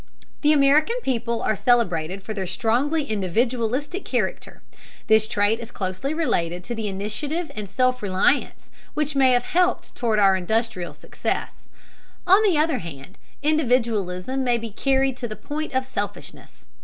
The 0.41 0.51
American 0.51 0.99
people 1.01 1.43
are 1.43 1.55
celebrated 1.55 2.23
for 2.23 2.33
their 2.33 2.47
strongly 2.47 3.03
individualistic 3.03 4.03
character. 4.03 4.63
This 5.05 5.27
trait 5.27 5.59
is 5.59 5.69
closely 5.69 6.11
related 6.11 6.63
to 6.63 6.73
the 6.73 6.87
initiative 6.87 7.51
and 7.53 7.69
self 7.69 8.01
reliance 8.01 8.71
which 8.95 9.13
have 9.13 9.43
helped 9.43 9.93
toward 9.93 10.17
our 10.17 10.35
industrial 10.35 10.95
success; 10.95 11.69
on 12.25 12.41
the 12.41 12.57
other 12.57 12.79
hand, 12.79 13.19
individualism 13.43 14.43
may 14.43 14.57
be 14.57 14.71
carried 14.71 15.17
to 15.17 15.27
the 15.27 15.35
point 15.35 15.71
of 15.75 15.85
selfishness. 15.85 16.69